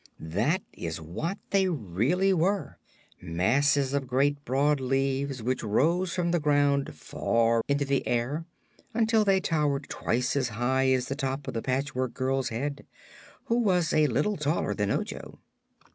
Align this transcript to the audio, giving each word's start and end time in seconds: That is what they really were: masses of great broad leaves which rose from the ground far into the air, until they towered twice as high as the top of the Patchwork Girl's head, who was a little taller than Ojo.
That 0.33 0.63
is 0.73 0.99
what 0.99 1.37
they 1.51 1.67
really 1.69 2.33
were: 2.33 2.79
masses 3.21 3.93
of 3.93 4.07
great 4.07 4.43
broad 4.43 4.79
leaves 4.79 5.43
which 5.43 5.61
rose 5.63 6.11
from 6.15 6.31
the 6.31 6.39
ground 6.39 6.95
far 6.95 7.61
into 7.67 7.85
the 7.85 8.07
air, 8.07 8.47
until 8.95 9.23
they 9.23 9.39
towered 9.39 9.89
twice 9.89 10.35
as 10.35 10.49
high 10.49 10.89
as 10.91 11.05
the 11.07 11.15
top 11.15 11.47
of 11.47 11.53
the 11.53 11.61
Patchwork 11.61 12.15
Girl's 12.15 12.49
head, 12.49 12.87
who 13.45 13.59
was 13.59 13.93
a 13.93 14.07
little 14.07 14.37
taller 14.37 14.73
than 14.73 14.89
Ojo. 14.89 15.37